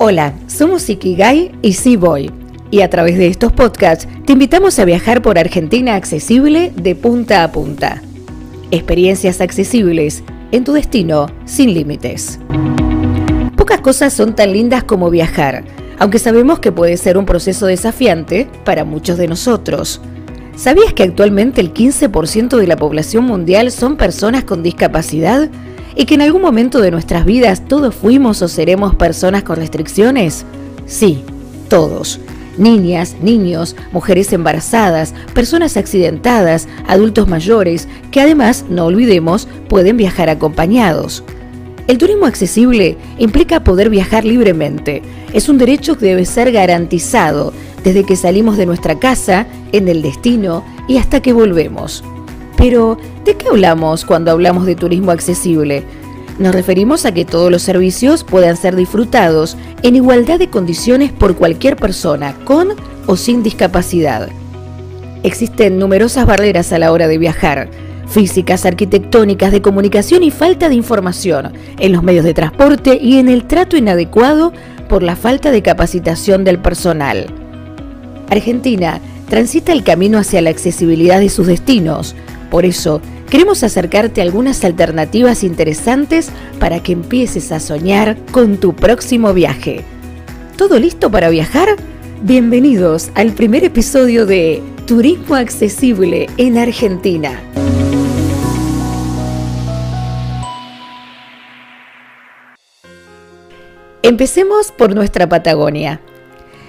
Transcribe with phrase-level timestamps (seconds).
[0.00, 2.30] Hola, somos Ikigai y Sí Voy.
[2.70, 7.42] Y a través de estos podcasts te invitamos a viajar por Argentina accesible de punta
[7.42, 8.00] a punta.
[8.70, 10.22] Experiencias accesibles
[10.52, 12.38] en tu destino sin límites.
[13.56, 15.64] Pocas cosas son tan lindas como viajar,
[15.98, 20.00] aunque sabemos que puede ser un proceso desafiante para muchos de nosotros.
[20.54, 25.50] ¿Sabías que actualmente el 15% de la población mundial son personas con discapacidad?
[25.94, 30.44] Y que en algún momento de nuestras vidas todos fuimos o seremos personas con restricciones?
[30.86, 31.22] Sí,
[31.68, 32.20] todos.
[32.56, 41.22] Niñas, niños, mujeres embarazadas, personas accidentadas, adultos mayores, que además, no olvidemos, pueden viajar acompañados.
[41.86, 45.02] El turismo accesible implica poder viajar libremente.
[45.32, 50.02] Es un derecho que debe ser garantizado desde que salimos de nuestra casa, en el
[50.02, 52.04] destino y hasta que volvemos.
[52.58, 55.84] Pero, ¿de qué hablamos cuando hablamos de turismo accesible?
[56.40, 61.36] Nos referimos a que todos los servicios puedan ser disfrutados en igualdad de condiciones por
[61.36, 62.70] cualquier persona, con
[63.06, 64.28] o sin discapacidad.
[65.22, 67.70] Existen numerosas barreras a la hora de viajar,
[68.08, 73.28] físicas, arquitectónicas, de comunicación y falta de información, en los medios de transporte y en
[73.28, 74.52] el trato inadecuado
[74.88, 77.26] por la falta de capacitación del personal.
[78.30, 82.14] Argentina transita el camino hacia la accesibilidad de sus destinos,
[82.50, 88.74] por eso, queremos acercarte a algunas alternativas interesantes para que empieces a soñar con tu
[88.74, 89.84] próximo viaje.
[90.56, 91.76] ¿Todo listo para viajar?
[92.22, 97.40] Bienvenidos al primer episodio de Turismo Accesible en Argentina.
[104.02, 106.00] Empecemos por nuestra Patagonia.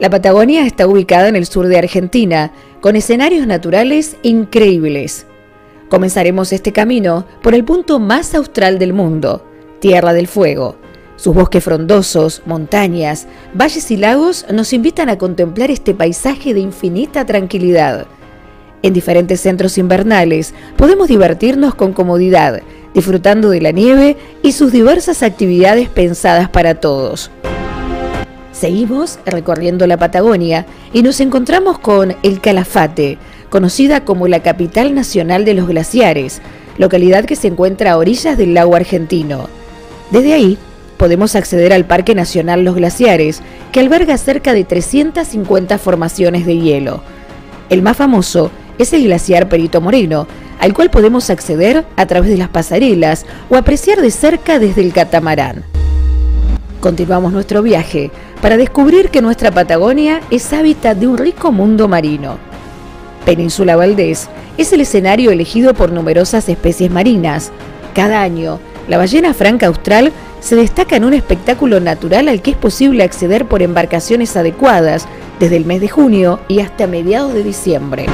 [0.00, 5.26] La Patagonia está ubicada en el sur de Argentina, con escenarios naturales increíbles.
[5.90, 9.44] Comenzaremos este camino por el punto más austral del mundo,
[9.80, 10.76] Tierra del Fuego.
[11.16, 17.26] Sus bosques frondosos, montañas, valles y lagos nos invitan a contemplar este paisaje de infinita
[17.26, 18.06] tranquilidad.
[18.82, 22.62] En diferentes centros invernales podemos divertirnos con comodidad,
[22.94, 27.32] disfrutando de la nieve y sus diversas actividades pensadas para todos.
[28.52, 33.18] Seguimos recorriendo la Patagonia y nos encontramos con El Calafate,
[33.50, 36.40] conocida como la capital nacional de los glaciares,
[36.78, 39.48] localidad que se encuentra a orillas del lago argentino.
[40.10, 40.58] Desde ahí
[40.96, 47.02] podemos acceder al Parque Nacional Los Glaciares, que alberga cerca de 350 formaciones de hielo.
[47.68, 50.26] El más famoso es el glaciar Perito Moreno,
[50.58, 54.92] al cual podemos acceder a través de las pasarelas o apreciar de cerca desde el
[54.92, 55.64] catamarán.
[56.80, 62.49] Continuamos nuestro viaje para descubrir que nuestra Patagonia es hábitat de un rico mundo marino.
[63.24, 67.52] Península Valdés es el escenario elegido por numerosas especies marinas.
[67.94, 72.56] Cada año, la ballena franca austral se destaca en un espectáculo natural al que es
[72.56, 75.06] posible acceder por embarcaciones adecuadas
[75.38, 78.06] desde el mes de junio y hasta mediados de diciembre.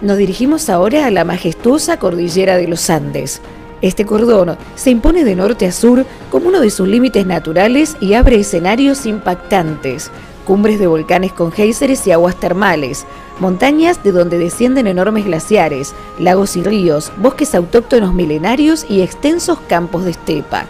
[0.00, 3.40] Nos dirigimos ahora a la majestuosa cordillera de los Andes.
[3.82, 8.14] Este cordón se impone de norte a sur como uno de sus límites naturales y
[8.14, 10.10] abre escenarios impactantes,
[10.44, 13.06] cumbres de volcanes con géiseres y aguas termales,
[13.40, 20.04] montañas de donde descienden enormes glaciares, lagos y ríos, bosques autóctonos milenarios y extensos campos
[20.04, 20.66] de estepa.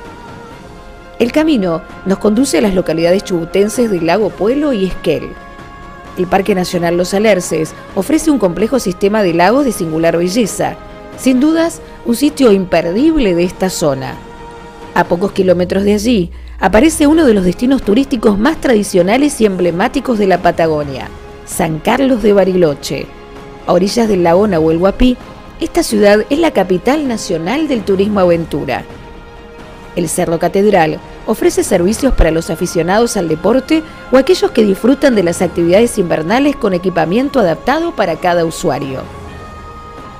[1.18, 5.30] El camino nos conduce a las localidades chubutenses del lago Puelo y Esquel.
[6.18, 10.76] El Parque Nacional Los Alerces ofrece un complejo sistema de lagos de singular belleza,
[11.16, 14.16] sin dudas un sitio imperdible de esta zona.
[14.94, 16.30] A pocos kilómetros de allí
[16.62, 21.08] aparece uno de los destinos turísticos más tradicionales y emblemáticos de la Patagonia,
[21.44, 23.06] San Carlos de Bariloche.
[23.66, 25.16] A orillas del lago Nahuel Huapi,
[25.58, 28.84] esta ciudad es la capital nacional del turismo aventura.
[29.96, 35.24] El Cerro Catedral ofrece servicios para los aficionados al deporte o aquellos que disfrutan de
[35.24, 39.00] las actividades invernales con equipamiento adaptado para cada usuario.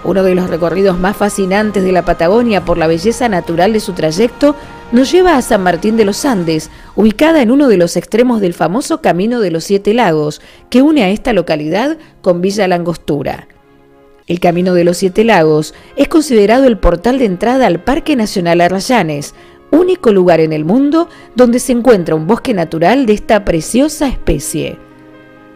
[0.02, 3.92] Uno de los recorridos más fascinantes de la Patagonia por la belleza natural de su
[3.92, 4.56] trayecto
[4.92, 8.52] nos lleva a San Martín de los Andes, ubicada en uno de los extremos del
[8.52, 13.48] famoso Camino de los Siete Lagos, que une a esta localidad con Villa Langostura.
[14.26, 18.60] El Camino de los Siete Lagos es considerado el portal de entrada al Parque Nacional
[18.60, 19.34] Arrayanes,
[19.70, 24.78] único lugar en el mundo donde se encuentra un bosque natural de esta preciosa especie.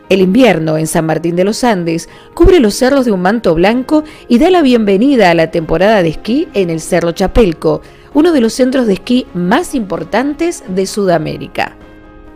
[0.08, 4.04] El invierno en San Martín de los Andes cubre los cerros de un manto blanco
[4.28, 7.82] y da la bienvenida a la temporada de esquí en el Cerro Chapelco,
[8.16, 11.76] uno de los centros de esquí más importantes de Sudamérica.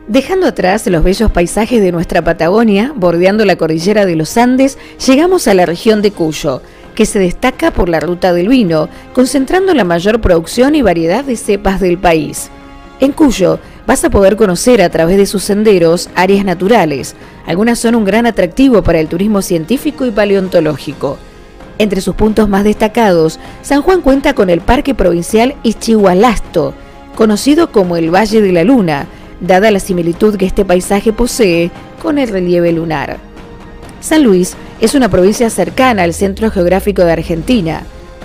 [0.09, 5.49] Dejando atrás los bellos paisajes de nuestra Patagonia, bordeando la cordillera de los Andes, llegamos
[5.49, 6.61] a la región de Cuyo,
[6.95, 11.37] que se destaca por la ruta del vino, concentrando la mayor producción y variedad de
[11.37, 12.51] cepas del país.
[13.01, 17.15] En Cuyo vas a poder conocer a través de sus senderos áreas naturales.
[17.47, 21.17] Algunas son un gran atractivo para el turismo científico y paleontológico.
[21.81, 26.75] Entre sus puntos más destacados, San Juan cuenta con el Parque Provincial Ichihualasto,
[27.15, 29.07] conocido como el Valle de la Luna,
[29.41, 31.71] dada la similitud que este paisaje posee
[32.03, 33.17] con el relieve lunar.
[34.03, 37.83] San Luis es una provincia cercana al centro geográfico de Argentina.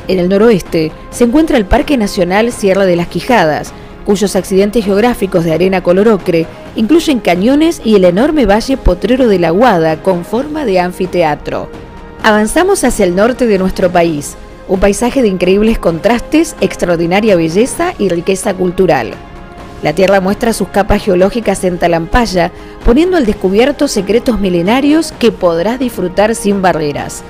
[0.09, 3.71] En el noroeste se encuentra el Parque Nacional Sierra de las Quijadas,
[4.05, 9.39] cuyos accidentes geográficos de arena color ocre incluyen cañones y el enorme valle potrero de
[9.39, 11.84] la Guada con forma de anfiteatro.
[12.25, 14.35] Avanzamos hacia el norte de nuestro país,
[14.67, 19.11] un paisaje de increíbles contrastes, extraordinaria belleza y riqueza cultural.
[19.83, 22.51] La Tierra muestra sus capas geológicas en Talampaya,
[22.83, 27.21] poniendo al descubierto secretos milenarios que podrás disfrutar sin barreras.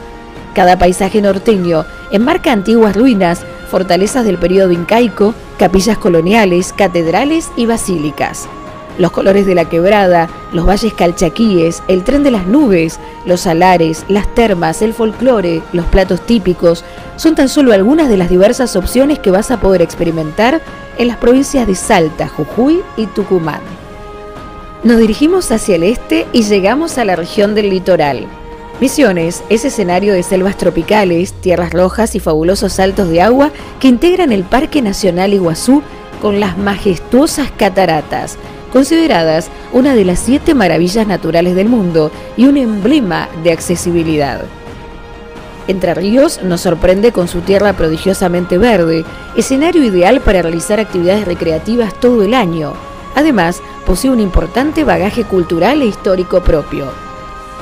[0.53, 1.83] Cada paisaje norteño
[2.13, 8.47] enmarca antiguas ruinas, fortalezas del periodo incaico, capillas coloniales, catedrales y basílicas.
[8.97, 14.05] Los colores de la quebrada, los valles calchaquíes, el tren de las nubes, los salares,
[14.07, 16.85] las termas, el folclore, los platos típicos,
[17.17, 20.61] son tan solo algunas de las diversas opciones que vas a poder experimentar
[20.97, 23.61] en las provincias de Salta, Jujuy y Tucumán.
[24.83, 28.27] Nos dirigimos hacia el este y llegamos a la región del litoral.
[28.79, 34.31] Misiones es escenario de selvas tropicales, tierras rojas y fabulosos saltos de agua que integran
[34.31, 35.81] el Parque Nacional Iguazú
[36.21, 38.37] con las majestuosas cataratas,
[38.75, 44.41] consideradas una de las siete maravillas naturales del mundo y un emblema de accesibilidad.
[45.69, 49.05] Entre Ríos nos sorprende con su tierra prodigiosamente verde,
[49.37, 52.73] escenario ideal para realizar actividades recreativas todo el año.
[53.15, 56.87] Además, posee un importante bagaje cultural e histórico propio.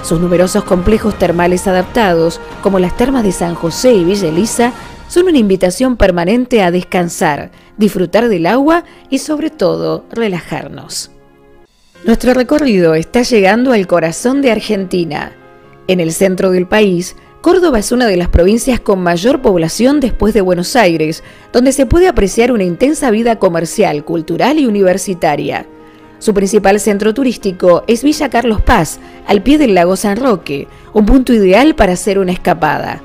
[0.01, 4.73] Sus numerosos complejos termales adaptados, como las termas de San José y Villa Elisa,
[5.07, 11.11] son una invitación permanente a descansar, disfrutar del agua y sobre todo relajarnos.
[12.05, 15.31] Nuestro recorrido está llegando al corazón de Argentina.
[15.87, 20.33] En el centro del país, Córdoba es una de las provincias con mayor población después
[20.33, 25.65] de Buenos Aires, donde se puede apreciar una intensa vida comercial, cultural y universitaria.
[26.19, 31.05] Su principal centro turístico es Villa Carlos Paz, al pie del lago San Roque, un
[31.05, 33.01] punto ideal para hacer una escapada.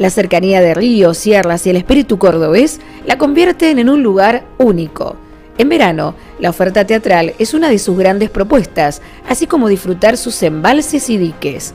[0.00, 5.14] La cercanía de ríos, sierras y el espíritu cordobés la convierten en un lugar único.
[5.58, 10.42] En verano, la oferta teatral es una de sus grandes propuestas, así como disfrutar sus
[10.42, 11.74] embalses y diques.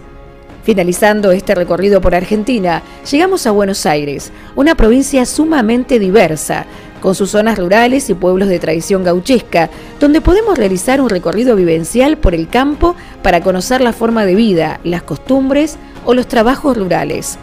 [0.63, 2.81] Finalizando este recorrido por Argentina,
[3.11, 6.65] llegamos a Buenos Aires, una provincia sumamente diversa,
[7.01, 9.69] con sus zonas rurales y pueblos de tradición gauchesca,
[9.99, 14.79] donde podemos realizar un recorrido vivencial por el campo para conocer la forma de vida,
[14.83, 17.37] las costumbres o los trabajos rurales.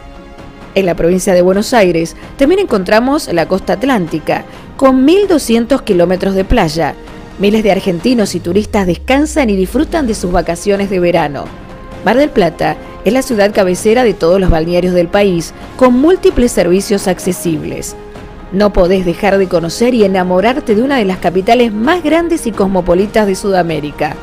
[0.75, 4.43] En la provincia de Buenos Aires también encontramos la costa atlántica,
[4.75, 6.95] con 1.200 kilómetros de playa.
[7.39, 11.45] Miles de argentinos y turistas descansan y disfrutan de sus vacaciones de verano.
[12.05, 12.75] Mar del Plata
[13.05, 17.95] es la ciudad cabecera de todos los balnearios del país, con múltiples servicios accesibles.
[18.51, 22.51] No podés dejar de conocer y enamorarte de una de las capitales más grandes y
[22.51, 24.15] cosmopolitas de Sudamérica,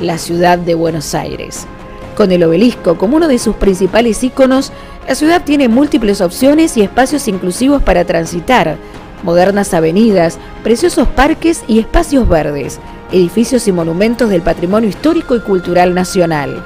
[0.00, 1.66] la ciudad de Buenos Aires.
[2.16, 4.72] Con el obelisco como uno de sus principales íconos,
[5.06, 8.78] la ciudad tiene múltiples opciones y espacios inclusivos para transitar,
[9.22, 12.80] modernas avenidas, preciosos parques y espacios verdes,
[13.12, 16.64] edificios y monumentos del patrimonio histórico y cultural nacional.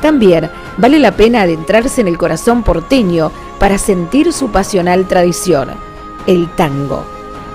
[0.00, 5.68] También vale la pena adentrarse en el corazón porteño para sentir su pasional tradición,
[6.26, 7.04] el tango.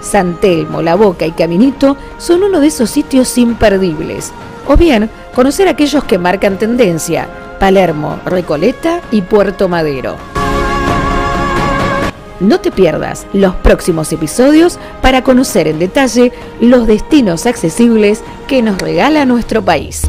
[0.02, 4.32] San Telmo, La Boca y Caminito son uno de esos sitios imperdibles.
[4.72, 7.28] O bien, conocer aquellos que marcan tendencia,
[7.60, 10.16] Palermo, Recoleta y Puerto Madero.
[12.40, 18.78] No te pierdas los próximos episodios para conocer en detalle los destinos accesibles que nos
[18.78, 20.04] regala nuestro país.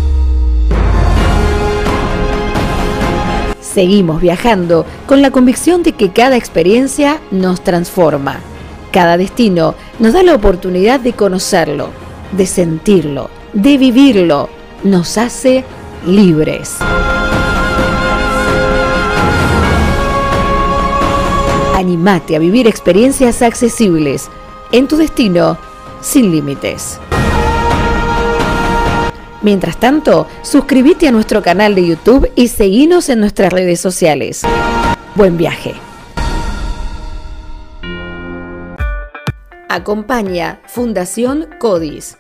[3.63, 8.41] Seguimos viajando con la convicción de que cada experiencia nos transforma.
[8.93, 11.89] Cada destino nos da la oportunidad de conocerlo,
[12.33, 14.49] de sentirlo, de vivirlo.
[14.83, 15.65] Nos hace
[16.07, 16.79] libres.
[21.77, 24.29] Animate a vivir experiencias accesibles
[24.73, 25.59] en tu destino
[26.01, 26.99] sin límites.
[29.43, 34.43] Mientras tanto, suscríbete a nuestro canal de YouTube y seguinos en nuestras redes sociales.
[35.15, 35.75] Buen viaje.
[39.71, 42.19] Acompaña Fundación CODIS,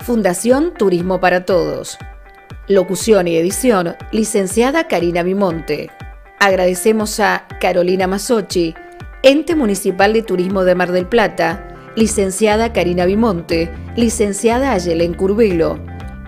[0.00, 1.98] Fundación Turismo para Todos.
[2.68, 5.90] Locución y edición, licenciada Karina Bimonte.
[6.38, 8.74] Agradecemos a Carolina Masochi,
[9.22, 15.78] Ente Municipal de Turismo de Mar del Plata, licenciada Karina Bimonte, licenciada Ayelen Curvelo,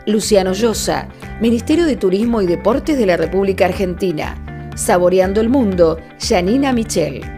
[0.06, 1.08] Luciano Llosa,
[1.40, 7.35] Ministerio de Turismo y Deportes de la República Argentina, Saboreando el Mundo, Janina Michel.